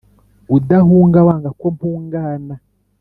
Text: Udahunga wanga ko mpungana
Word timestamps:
Udahunga 0.55 1.19
wanga 1.27 1.49
ko 1.59 1.65
mpungana 1.75 2.53